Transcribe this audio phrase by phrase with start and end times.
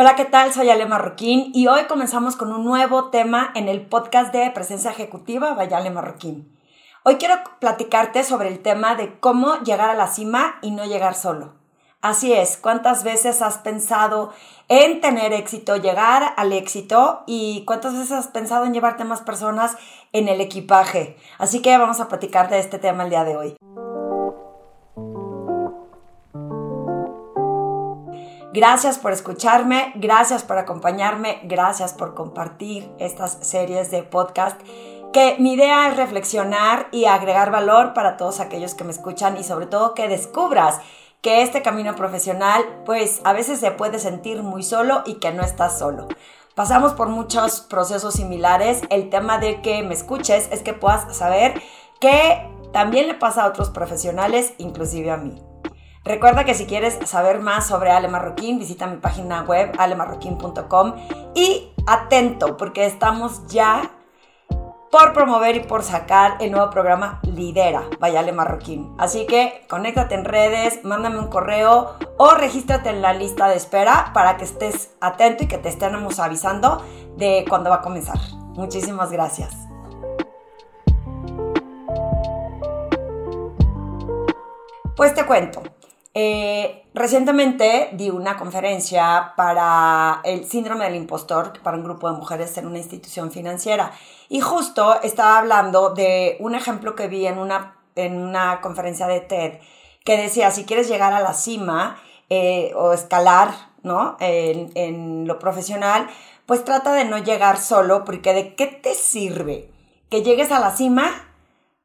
[0.00, 0.52] Hola, ¿qué tal?
[0.52, 4.92] Soy Ale Marroquín y hoy comenzamos con un nuevo tema en el podcast de Presencia
[4.92, 6.56] Ejecutiva Vayale Marroquín.
[7.02, 11.16] Hoy quiero platicarte sobre el tema de cómo llegar a la cima y no llegar
[11.16, 11.54] solo.
[12.00, 14.32] Así es, ¿cuántas veces has pensado
[14.68, 19.76] en tener éxito, llegar al éxito y cuántas veces has pensado en llevarte más personas
[20.12, 21.16] en el equipaje?
[21.38, 23.56] Así que vamos a platicar de este tema el día de hoy.
[28.58, 34.60] Gracias por escucharme, gracias por acompañarme, gracias por compartir estas series de podcast
[35.12, 39.44] que mi idea es reflexionar y agregar valor para todos aquellos que me escuchan y
[39.44, 40.80] sobre todo que descubras
[41.20, 45.44] que este camino profesional pues a veces se puede sentir muy solo y que no
[45.44, 46.08] estás solo.
[46.56, 48.80] Pasamos por muchos procesos similares.
[48.90, 51.62] El tema de que me escuches es que puedas saber
[52.00, 55.47] que también le pasa a otros profesionales, inclusive a mí.
[56.08, 60.94] Recuerda que si quieres saber más sobre Ale Marroquín, visita mi página web alemarroquín.com
[61.34, 63.90] y atento porque estamos ya
[64.90, 68.94] por promover y por sacar el nuevo programa Lidera, Ale Marroquín.
[68.96, 74.12] Así que conéctate en redes, mándame un correo o regístrate en la lista de espera
[74.14, 76.82] para que estés atento y que te estemos avisando
[77.18, 78.18] de cuándo va a comenzar.
[78.54, 79.54] Muchísimas gracias.
[84.96, 85.60] Pues te cuento.
[86.20, 92.58] Eh, recientemente di una conferencia para el síndrome del impostor para un grupo de mujeres
[92.58, 93.92] en una institución financiera
[94.28, 99.20] y justo estaba hablando de un ejemplo que vi en una, en una conferencia de
[99.20, 99.60] TED
[100.04, 103.50] que decía, si quieres llegar a la cima eh, o escalar
[103.84, 104.16] ¿no?
[104.18, 106.08] En, en lo profesional,
[106.46, 109.70] pues trata de no llegar solo porque de qué te sirve
[110.10, 111.12] que llegues a la cima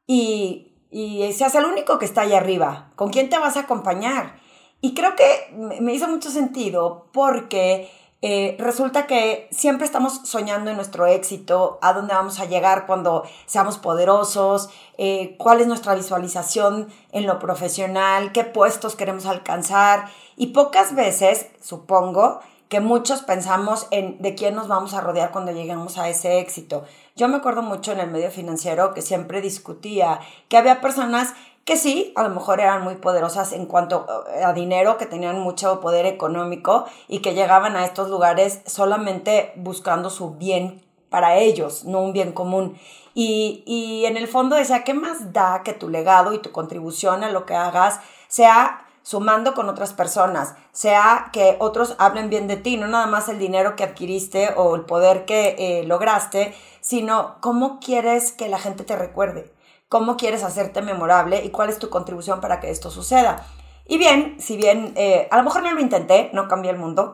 [0.08, 2.86] y y seas el único que está ahí arriba.
[2.94, 4.36] ¿Con quién te vas a acompañar?
[4.80, 7.90] Y creo que me hizo mucho sentido porque
[8.22, 13.24] eh, resulta que siempre estamos soñando en nuestro éxito, a dónde vamos a llegar cuando
[13.44, 20.06] seamos poderosos, eh, cuál es nuestra visualización en lo profesional, qué puestos queremos alcanzar.
[20.36, 22.38] Y pocas veces, supongo,
[22.68, 26.84] que muchos pensamos en de quién nos vamos a rodear cuando lleguemos a ese éxito.
[27.16, 31.76] Yo me acuerdo mucho en el medio financiero que siempre discutía que había personas que
[31.76, 35.80] sí, a lo mejor eran muy poderosas en cuanto eh, a dinero, que tenían mucho
[35.80, 42.00] poder económico y que llegaban a estos lugares solamente buscando su bien para ellos, no
[42.00, 42.76] un bien común.
[43.14, 47.24] Y, y en el fondo decía, ¿qué más da que tu legado y tu contribución
[47.24, 52.56] a lo que hagas sea sumando con otras personas, sea que otros hablen bien de
[52.56, 57.36] ti, no nada más el dinero que adquiriste o el poder que eh, lograste, sino
[57.42, 59.52] cómo quieres que la gente te recuerde,
[59.90, 63.46] cómo quieres hacerte memorable y cuál es tu contribución para que esto suceda.
[63.84, 67.12] Y bien, si bien eh, a lo mejor no lo intenté, no cambié el mundo,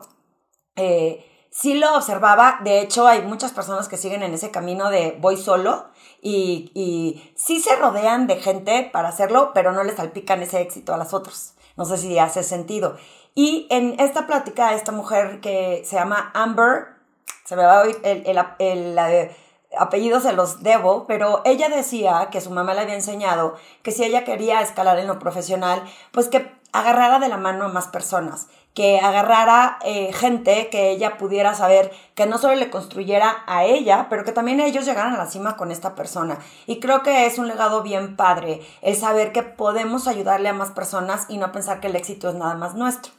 [0.77, 5.17] eh, sí lo observaba, de hecho hay muchas personas que siguen en ese camino de
[5.19, 5.87] voy solo
[6.21, 10.93] y, y sí se rodean de gente para hacerlo, pero no les salpican ese éxito
[10.93, 11.55] a las otras.
[11.77, 12.97] No sé si hace sentido.
[13.33, 16.87] Y en esta plática, esta mujer que se llama Amber,
[17.45, 19.31] se me va a oír el, el, el,
[19.77, 24.03] apellido se los debo, pero ella decía que su mamá le había enseñado que si
[24.03, 28.47] ella quería escalar en lo profesional, pues que agarrara de la mano a más personas,
[28.73, 34.07] que agarrara eh, gente que ella pudiera saber que no solo le construyera a ella,
[34.09, 36.39] pero que también ellos llegaran a la cima con esta persona.
[36.67, 40.71] Y creo que es un legado bien padre el saber que podemos ayudarle a más
[40.71, 43.11] personas y no pensar que el éxito es nada más nuestro.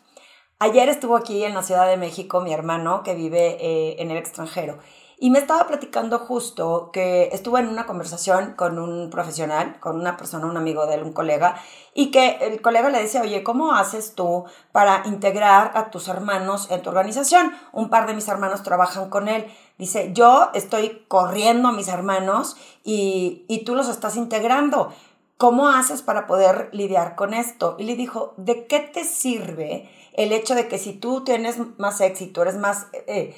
[0.58, 4.16] Ayer estuvo aquí en la Ciudad de México mi hermano que vive eh, en el
[4.16, 4.78] extranjero
[5.22, 10.16] y me estaba platicando justo que estuvo en una conversación con un profesional, con una
[10.16, 11.55] persona, un amigo de él, un colega,
[11.94, 16.69] y que el colega le decía, oye, ¿cómo haces tú para integrar a tus hermanos
[16.72, 17.53] en tu organización?
[17.71, 19.47] Un par de mis hermanos trabajan con él.
[19.78, 24.93] Dice, yo estoy corriendo a mis hermanos y, y tú los estás integrando.
[25.37, 27.77] ¿Cómo haces para poder lidiar con esto?
[27.78, 32.00] Y le dijo, ¿de qué te sirve el hecho de que si tú tienes más
[32.00, 32.89] éxito, eres más...
[33.06, 33.37] Eh,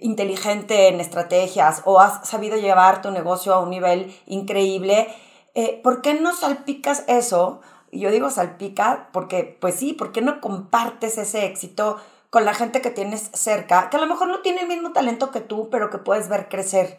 [0.00, 5.08] inteligente en estrategias o has sabido llevar tu negocio a un nivel increíble,
[5.54, 7.60] eh, ¿por qué no salpicas eso?
[7.92, 11.96] Yo digo salpica porque, pues sí, ¿por qué no compartes ese éxito
[12.30, 15.30] con la gente que tienes cerca, que a lo mejor no tiene el mismo talento
[15.30, 16.98] que tú, pero que puedes ver crecer?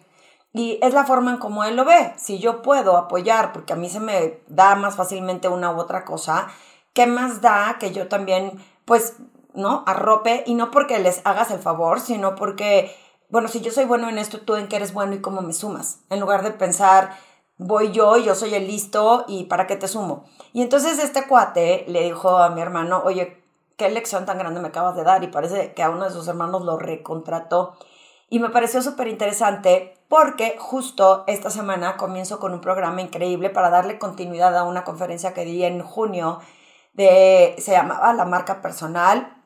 [0.53, 2.13] Y es la forma en cómo él lo ve.
[2.17, 6.03] Si yo puedo apoyar, porque a mí se me da más fácilmente una u otra
[6.03, 6.47] cosa,
[6.93, 9.15] ¿qué más da que yo también, pues,
[9.53, 9.83] ¿no?
[9.88, 12.95] Arrope y no porque les hagas el favor, sino porque,
[13.30, 15.53] bueno, si yo soy bueno en esto, tú en qué eres bueno y cómo me
[15.53, 17.18] sumas, en lugar de pensar,
[17.57, 20.25] voy yo, yo soy el listo y para qué te sumo.
[20.53, 23.44] Y entonces este cuate le dijo a mi hermano, oye,
[23.77, 26.27] qué lección tan grande me acabas de dar y parece que a uno de sus
[26.27, 27.75] hermanos lo recontrató.
[28.30, 33.69] Y me pareció súper interesante porque justo esta semana comienzo con un programa increíble para
[33.69, 36.39] darle continuidad a una conferencia que di en junio
[36.94, 39.40] de, se llamaba La marca personal,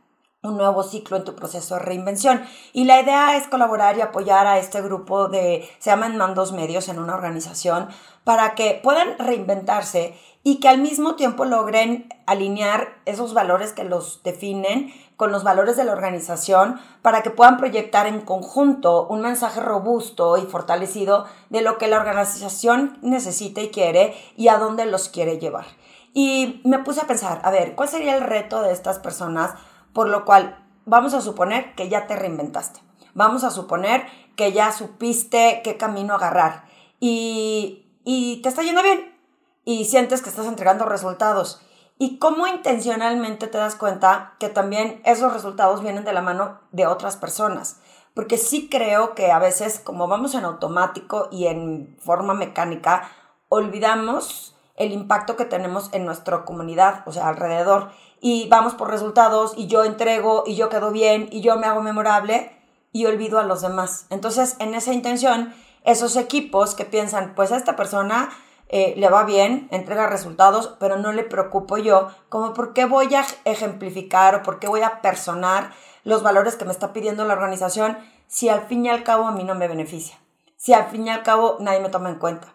[0.46, 2.44] un nuevo ciclo en tu proceso de reinvención.
[2.74, 6.88] Y la idea es colaborar y apoyar a este grupo de, se llaman mandos medios
[6.90, 7.90] en una organización,
[8.24, 14.22] para que puedan reinventarse y que al mismo tiempo logren alinear esos valores que los
[14.24, 19.60] definen con los valores de la organización para que puedan proyectar en conjunto un mensaje
[19.60, 25.10] robusto y fortalecido de lo que la organización necesita y quiere y a dónde los
[25.10, 25.66] quiere llevar.
[26.14, 29.56] Y me puse a pensar, a ver, ¿cuál sería el reto de estas personas?
[29.96, 32.82] Por lo cual, vamos a suponer que ya te reinventaste.
[33.14, 34.06] Vamos a suponer
[34.36, 36.66] que ya supiste qué camino agarrar.
[37.00, 39.18] Y, y te está yendo bien.
[39.64, 41.62] Y sientes que estás entregando resultados.
[41.98, 46.88] Y cómo intencionalmente te das cuenta que también esos resultados vienen de la mano de
[46.88, 47.80] otras personas.
[48.14, 53.10] Porque sí creo que a veces, como vamos en automático y en forma mecánica,
[53.48, 57.92] olvidamos el impacto que tenemos en nuestra comunidad, o sea, alrededor,
[58.28, 61.84] y vamos por resultados, y yo entrego, y yo quedo bien, y yo me hago
[61.84, 62.52] memorable,
[62.92, 64.08] y olvido a los demás.
[64.10, 68.32] Entonces, en esa intención, esos equipos que piensan, pues a esta persona
[68.68, 73.14] eh, le va bien, entrega resultados, pero no le preocupo yo, como por qué voy
[73.14, 75.72] a ejemplificar o por qué voy a personar
[76.04, 77.96] los valores que me está pidiendo la organización
[78.26, 80.18] si al fin y al cabo a mí no me beneficia,
[80.58, 82.55] si al fin y al cabo nadie me toma en cuenta.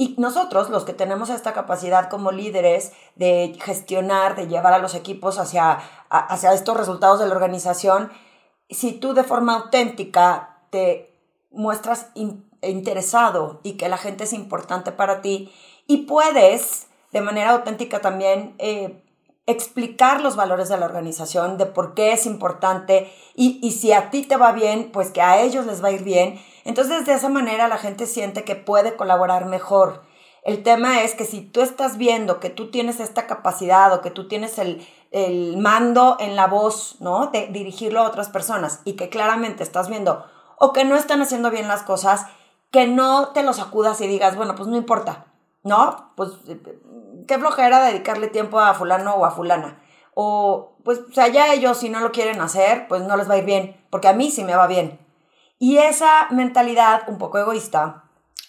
[0.00, 4.94] Y nosotros, los que tenemos esta capacidad como líderes de gestionar, de llevar a los
[4.94, 8.10] equipos hacia, hacia estos resultados de la organización,
[8.70, 11.14] si tú de forma auténtica te
[11.50, 12.06] muestras
[12.62, 15.52] interesado y que la gente es importante para ti
[15.86, 19.04] y puedes de manera auténtica también eh,
[19.44, 24.08] explicar los valores de la organización, de por qué es importante y, y si a
[24.08, 27.14] ti te va bien, pues que a ellos les va a ir bien entonces, de
[27.14, 30.02] esa manera la gente siente que puede colaborar mejor.
[30.42, 34.10] El tema es que si tú estás viendo que tú tienes esta capacidad o que
[34.10, 34.86] tú tienes el,
[35.58, 37.26] mando en la voz, ¿no?
[37.26, 40.24] De dirigirlo a otras personas y que claramente estás viendo
[40.58, 42.26] o que no están haciendo bien las cosas,
[42.70, 45.26] que no te lo sacudas y digas, bueno, pues no importa,
[45.62, 46.12] ¿no?
[46.16, 46.30] Pues
[47.26, 49.82] qué flojera dedicarle tiempo a fulano o a fulana.
[50.14, 53.34] O pues, o sea, ya ellos si no lo quieren hacer, pues no les va
[53.34, 54.98] a ir bien, porque a mí sí me va bien.
[55.62, 58.04] Y esa mentalidad un poco egoísta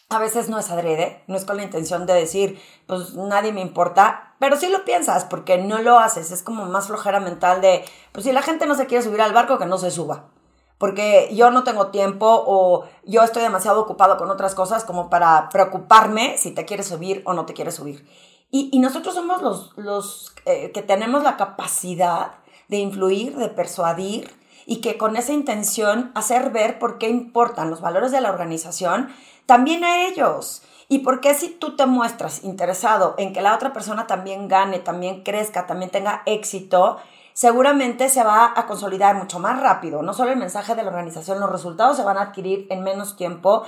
[0.08, 3.60] a veces no es adrede, no es con la intención de decir, pues nadie me
[3.60, 7.84] importa, pero sí lo piensas porque no lo haces, es como más flojera mental de,
[8.14, 10.30] pues si la gente no se quiere subir al barco, que no se suba,
[10.78, 15.50] porque yo no tengo tiempo o yo estoy demasiado ocupado con otras cosas como para
[15.50, 18.08] preocuparme si te quieres subir o no te quieres subir.
[18.54, 22.34] Y, nosotros somos los, los eh, que tenemos la capacidad
[22.68, 24.30] de influir, de persuadir,
[24.72, 29.14] y que con esa intención hacer ver por qué importan los valores de la organización
[29.46, 30.62] también a ellos.
[30.88, 34.80] Y por qué si tú te muestras interesado en que la otra persona también gane,
[34.80, 37.00] también crezca, también tenga éxito,
[37.34, 40.04] seguramente se va a consolidar mucho más rápido.
[40.04, 43.18] No solo el mensaje de la organización, los resultados se van a adquirir en menos
[43.18, 43.64] tiempo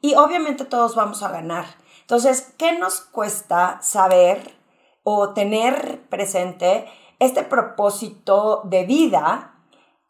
[0.00, 1.66] y obviamente todos vamos a ganar.
[2.00, 4.56] Entonces, ¿qué nos cuesta saber
[5.02, 6.86] o tener presente
[7.18, 9.52] este propósito de vida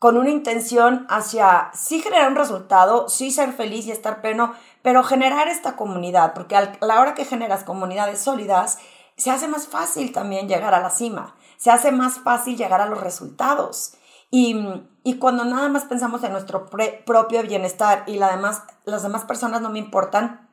[0.07, 5.03] con una intención hacia sí generar un resultado, sí ser feliz y estar pleno, pero
[5.03, 8.79] generar esta comunidad, porque a la hora que generas comunidades sólidas,
[9.17, 12.87] se hace más fácil también llegar a la cima, se hace más fácil llegar a
[12.87, 13.95] los resultados.
[14.31, 14.57] Y,
[15.03, 19.61] y cuando nada más pensamos en nuestro propio bienestar y la demás, las demás personas
[19.61, 20.49] no me importan,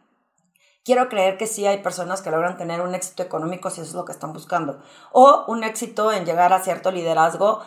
[0.84, 3.96] quiero creer que sí hay personas que logran tener un éxito económico si eso es
[3.96, 7.62] lo que están buscando, o un éxito en llegar a cierto liderazgo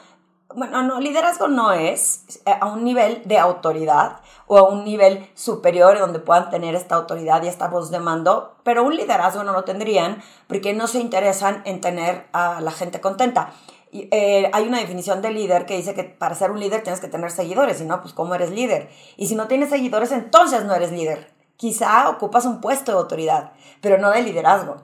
[0.54, 5.28] bueno, no, liderazgo no es eh, a un nivel de autoridad o a un nivel
[5.34, 9.52] superior donde puedan tener esta autoridad y esta voz de mando, pero un liderazgo no
[9.52, 13.52] lo tendrían porque no se interesan en tener a la gente contenta.
[13.90, 17.00] Y, eh, hay una definición de líder que dice que para ser un líder tienes
[17.00, 18.88] que tener seguidores, si no, pues ¿cómo eres líder?
[19.16, 21.32] Y si no tienes seguidores, entonces no eres líder.
[21.56, 24.76] Quizá ocupas un puesto de autoridad, pero no de liderazgo.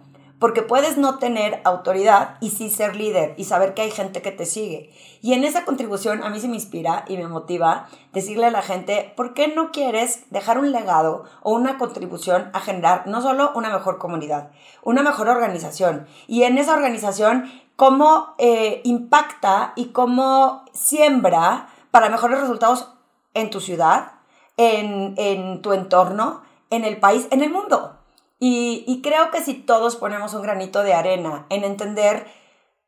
[0.43, 4.33] Porque puedes no tener autoridad y sí ser líder y saber que hay gente que
[4.33, 4.93] te sigue.
[5.21, 8.61] Y en esa contribución a mí se me inspira y me motiva decirle a la
[8.61, 13.53] gente, ¿por qué no quieres dejar un legado o una contribución a generar no solo
[13.55, 14.51] una mejor comunidad,
[14.83, 16.09] una mejor organización?
[16.27, 22.93] Y en esa organización, cómo eh, impacta y cómo siembra para mejores resultados
[23.35, 24.15] en tu ciudad,
[24.57, 28.02] en, en tu entorno, en el país, en el mundo.
[28.45, 32.27] Y, creo que si todos ponemos un granito de arena en entender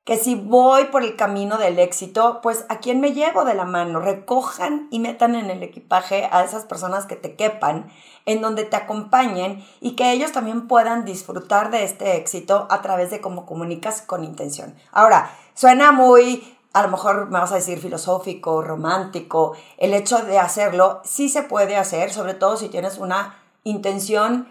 [0.02, 3.64] que si voy por el camino del éxito, pues a quién me llevo de la
[3.64, 7.88] mano, recojan y metan en el equipaje a esas personas que te quepan,
[8.26, 13.12] en donde te acompañen y que ellos también puedan disfrutar de este éxito a través
[13.12, 14.74] de cómo comunicas con intención.
[14.90, 20.40] Ahora, suena muy, a lo mejor me vas a decir filosófico, romántico, el hecho de
[20.40, 24.48] hacerlo sí se puede hacer, sobre todo si tienes una intención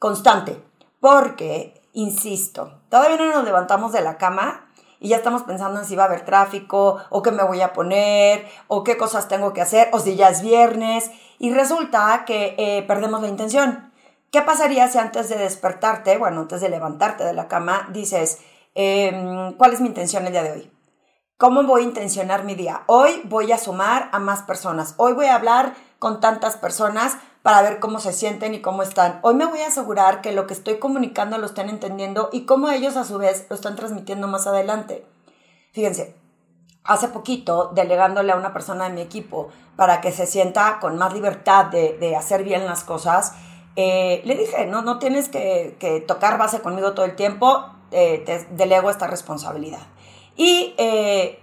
[0.00, 0.64] constante,
[0.98, 4.66] porque, insisto, todavía no nos levantamos de la cama
[4.98, 7.74] y ya estamos pensando en si va a haber tráfico, o qué me voy a
[7.74, 12.54] poner, o qué cosas tengo que hacer, o si ya es viernes, y resulta que
[12.58, 13.92] eh, perdemos la intención.
[14.32, 18.40] ¿Qué pasaría si antes de despertarte, bueno, antes de levantarte de la cama, dices,
[18.74, 20.72] em, ¿cuál es mi intención el día de hoy?
[21.36, 22.84] ¿Cómo voy a intencionar mi día?
[22.86, 24.94] Hoy voy a sumar a más personas.
[24.98, 29.18] Hoy voy a hablar con tantas personas para ver cómo se sienten y cómo están.
[29.22, 32.68] Hoy me voy a asegurar que lo que estoy comunicando lo estén entendiendo y cómo
[32.68, 35.06] ellos a su vez lo están transmitiendo más adelante.
[35.72, 36.16] Fíjense,
[36.84, 41.14] hace poquito, delegándole a una persona de mi equipo para que se sienta con más
[41.14, 43.32] libertad de, hacer bien las cosas,
[43.76, 48.44] eh, le dije, no, no tienes que, tocar base conmigo todo el tiempo, eh, te
[48.50, 49.86] delego esta responsabilidad.
[50.36, 51.40] Y eh,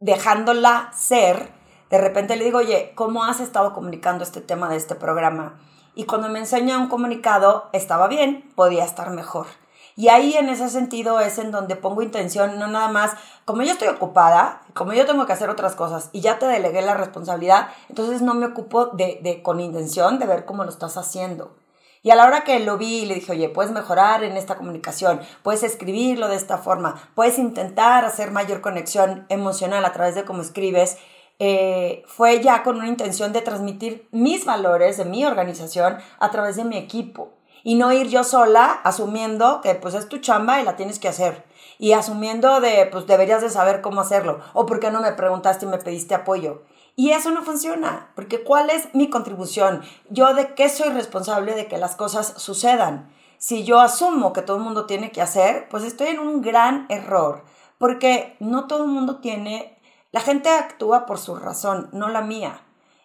[0.00, 1.50] dejándola ser,
[1.92, 5.60] de repente le digo, oye, ¿cómo has estado comunicando este tema de este programa?
[5.94, 9.46] Y cuando me enseña un comunicado, estaba bien, podía estar mejor.
[9.94, 13.10] Y ahí en ese sentido es en donde pongo intención, no nada más,
[13.44, 16.80] como yo estoy ocupada, como yo tengo que hacer otras cosas y ya te delegué
[16.80, 20.96] la responsabilidad, entonces no me ocupo de, de con intención de ver cómo lo estás
[20.96, 21.54] haciendo.
[22.02, 25.20] Y a la hora que lo vi, le dije, oye, puedes mejorar en esta comunicación,
[25.42, 30.40] puedes escribirlo de esta forma, puedes intentar hacer mayor conexión emocional a través de cómo
[30.40, 30.96] escribes
[31.38, 36.56] eh, fue ya con una intención de transmitir mis valores de mi organización a través
[36.56, 37.30] de mi equipo
[37.64, 41.08] y no ir yo sola asumiendo que pues es tu chamba y la tienes que
[41.08, 41.44] hacer
[41.78, 45.66] y asumiendo de pues deberías de saber cómo hacerlo o por qué no me preguntaste
[45.66, 46.62] y me pediste apoyo.
[46.94, 49.82] Y eso no funciona, porque ¿cuál es mi contribución?
[50.10, 53.10] Yo de qué soy responsable de que las cosas sucedan.
[53.38, 56.86] Si yo asumo que todo el mundo tiene que hacer, pues estoy en un gran
[56.90, 57.44] error,
[57.78, 59.78] porque no todo el mundo tiene
[60.12, 62.60] la gente actúa por su razón, no la mía.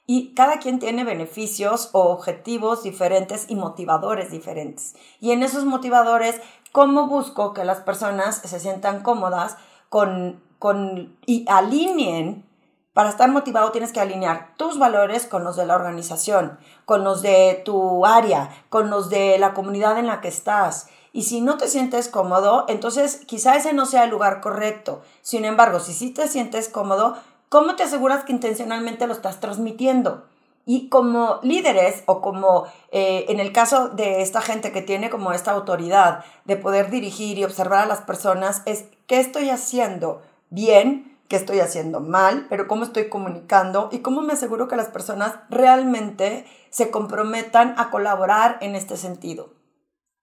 [0.05, 4.95] Y cada quien tiene beneficios o objetivos diferentes y motivadores diferentes.
[5.19, 6.39] Y en esos motivadores,
[6.71, 9.57] ¿cómo busco que las personas se sientan cómodas
[9.89, 12.45] con, con, y alineen?
[12.93, 17.21] Para estar motivado tienes que alinear tus valores con los de la organización, con los
[17.21, 20.89] de tu área, con los de la comunidad en la que estás.
[21.13, 25.01] Y si no te sientes cómodo, entonces quizá ese no sea el lugar correcto.
[25.21, 27.17] Sin embargo, si sí te sientes cómodo,
[27.49, 30.25] ¿cómo te aseguras que intencionalmente lo estás transmitiendo?
[30.65, 35.31] Y como líderes o como eh, en el caso de esta gente que tiene como
[35.31, 41.17] esta autoridad de poder dirigir y observar a las personas, es qué estoy haciendo bien,
[41.29, 45.35] qué estoy haciendo mal, pero cómo estoy comunicando y cómo me aseguro que las personas
[45.49, 49.56] realmente se comprometan a colaborar en este sentido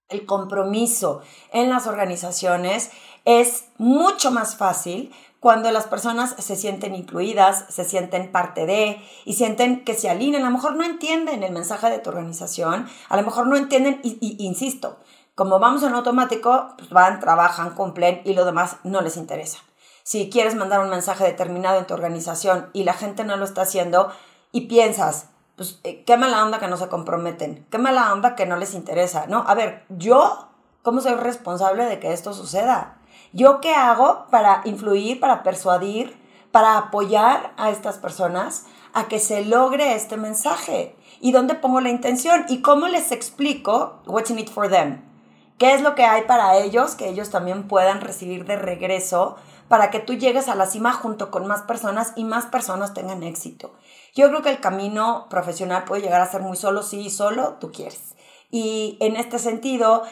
[0.09, 1.21] el compromiso
[1.51, 2.91] en las organizaciones
[3.25, 9.33] es mucho más fácil cuando las personas se sienten incluidas, se sienten parte de y
[9.33, 10.41] sienten que se alinean.
[10.41, 13.99] A lo mejor no entienden el mensaje de tu organización, a lo mejor no entienden,
[14.03, 14.97] y, insisto,
[15.35, 19.59] como vamos en automático, pues van, trabajan, cumplen y lo demás no les interesa.
[20.01, 23.61] Si quieres mandar un mensaje determinado en tu organización y la gente no lo está
[23.61, 24.11] haciendo
[24.51, 28.45] y piensas, pues eh, qué mala onda que no se comprometen, qué mala onda que
[28.45, 29.43] no les interesa, ¿no?
[29.47, 30.49] A ver, yo,
[30.83, 32.97] ¿cómo soy responsable de que esto suceda?
[33.31, 36.17] ¿Yo qué hago para influir, para persuadir,
[36.51, 40.95] para apoyar a estas personas a que se logre este mensaje?
[41.19, 42.45] ¿Y dónde pongo la intención?
[42.49, 45.03] ¿Y cómo les explico what's in it for them?
[45.57, 49.37] ¿Qué es lo que hay para ellos que ellos también puedan recibir de regreso
[49.69, 53.23] para que tú llegues a la cima junto con más personas y más personas tengan
[53.23, 53.73] éxito?
[54.15, 57.73] Yo creo que el camino profesional puede llegar a ser muy solo si solo tú
[57.73, 58.15] quieres.
[58.49, 60.03] Y en este sentido,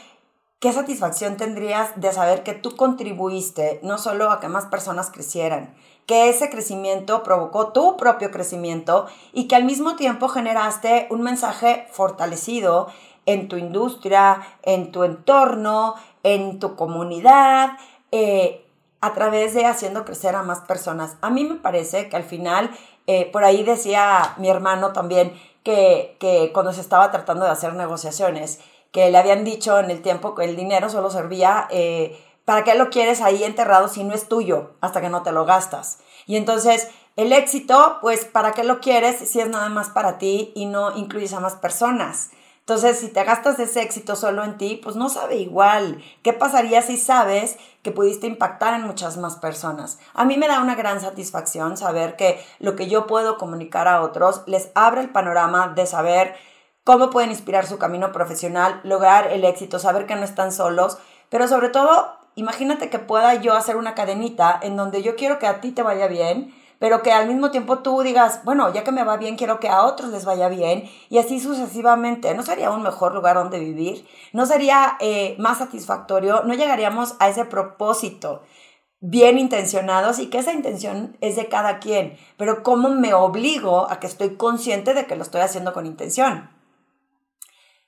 [0.59, 5.73] ¿qué satisfacción tendrías de saber que tú contribuiste no solo a que más personas crecieran,
[6.05, 11.87] que ese crecimiento provocó tu propio crecimiento y que al mismo tiempo generaste un mensaje
[11.89, 12.87] fortalecido
[13.25, 17.77] en tu industria, en tu entorno, en tu comunidad,
[18.11, 18.65] eh,
[18.99, 21.17] a través de haciendo crecer a más personas.
[21.19, 22.69] A mí me parece que al final
[23.07, 25.33] eh, por ahí decía mi hermano también
[25.63, 28.59] que, que cuando se estaba tratando de hacer negociaciones,
[28.91, 32.75] que le habían dicho en el tiempo que el dinero solo servía, eh, ¿para qué
[32.75, 35.99] lo quieres ahí enterrado si no es tuyo hasta que no te lo gastas?
[36.27, 40.51] Y entonces el éxito, pues, ¿para qué lo quieres si es nada más para ti
[40.55, 42.31] y no incluyes a más personas?
[42.65, 46.01] Entonces, si te gastas ese éxito solo en ti, pues no sabe igual.
[46.21, 49.99] ¿Qué pasaría si sabes que pudiste impactar en muchas más personas?
[50.13, 54.01] A mí me da una gran satisfacción saber que lo que yo puedo comunicar a
[54.01, 56.35] otros les abre el panorama de saber
[56.85, 60.97] cómo pueden inspirar su camino profesional, lograr el éxito, saber que no están solos,
[61.29, 65.47] pero sobre todo, imagínate que pueda yo hacer una cadenita en donde yo quiero que
[65.47, 68.91] a ti te vaya bien, pero que al mismo tiempo tú digas, bueno, ya que
[68.91, 72.35] me va bien, quiero que a otros les vaya bien, y así sucesivamente.
[72.35, 74.05] ¿No sería un mejor lugar donde vivir?
[74.33, 76.43] ¿No sería eh, más satisfactorio?
[76.43, 78.43] ¿No llegaríamos a ese propósito?
[79.05, 83.99] bien intencionados y que esa intención es de cada quien, pero cómo me obligo a
[83.99, 86.49] que estoy consciente de que lo estoy haciendo con intención.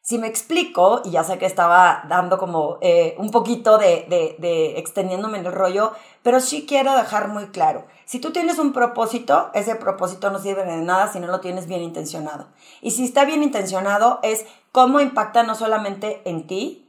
[0.07, 4.35] Si me explico, y ya sé que estaba dando como eh, un poquito de, de,
[4.37, 8.71] de extendiéndome en el rollo, pero sí quiero dejar muy claro, si tú tienes un
[8.71, 12.45] propósito, ese propósito no sirve de nada si no lo tienes bien intencionado.
[12.81, 16.87] Y si está bien intencionado es cómo impacta no solamente en ti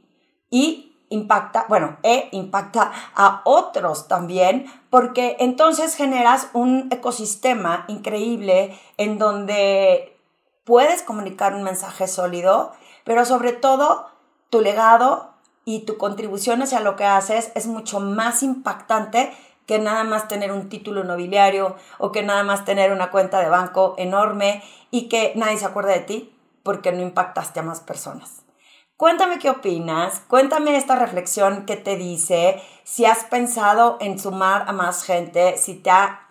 [0.51, 9.17] y impacta, bueno, e impacta a otros también, porque entonces generas un ecosistema increíble en
[9.17, 10.19] donde
[10.65, 12.73] puedes comunicar un mensaje sólido
[13.07, 14.09] pero sobre todo
[14.49, 15.33] tu legado
[15.63, 19.33] y tu contribución hacia lo que haces es mucho más impactante
[19.65, 23.47] que nada más tener un título nobiliario o que nada más tener una cuenta de
[23.47, 24.61] banco enorme
[24.91, 28.43] y que nadie se acuerde de ti porque no impactaste a más personas.
[28.97, 34.73] Cuéntame qué opinas, cuéntame esta reflexión que te dice, si has pensado en sumar a
[34.73, 36.27] más gente, si te ha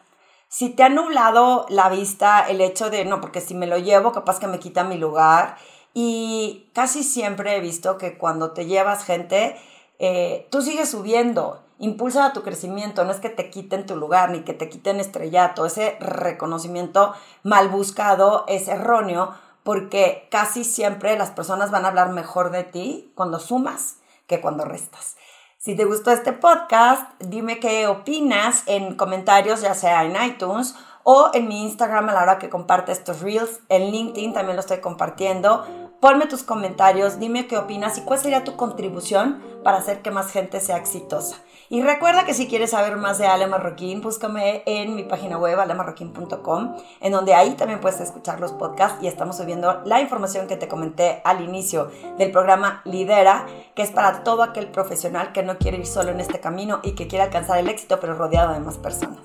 [0.48, 4.12] si te ha nublado la vista el hecho de, no, porque si me lo llevo,
[4.12, 5.56] capaz que me quita mi lugar,
[5.98, 9.56] y casi siempre he visto que cuando te llevas gente,
[9.98, 14.28] eh, tú sigues subiendo, impulsa a tu crecimiento, no es que te quiten tu lugar
[14.28, 21.30] ni que te quiten estrellato, ese reconocimiento mal buscado es erróneo porque casi siempre las
[21.30, 25.16] personas van a hablar mejor de ti cuando sumas que cuando restas.
[25.56, 30.74] Si te gustó este podcast, dime qué opinas en comentarios, ya sea en iTunes
[31.04, 33.60] o en mi Instagram a la hora que comparte estos reels.
[33.70, 35.85] En LinkedIn también lo estoy compartiendo.
[36.06, 40.30] Ponme tus comentarios, dime qué opinas y cuál sería tu contribución para hacer que más
[40.30, 41.38] gente sea exitosa.
[41.68, 45.58] Y recuerda que si quieres saber más de Ale Marroquín, búscame en mi página web
[45.58, 50.56] alemarroquín.com, en donde ahí también puedes escuchar los podcasts y estamos subiendo la información que
[50.56, 55.58] te comenté al inicio del programa Lidera, que es para todo aquel profesional que no
[55.58, 58.60] quiere ir solo en este camino y que quiere alcanzar el éxito pero rodeado de
[58.60, 59.18] más personas.